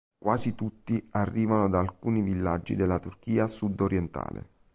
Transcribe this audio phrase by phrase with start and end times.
[0.17, 4.49] Quasi tutti arrivano da alcuni villaggi della Turchia sud-orientale.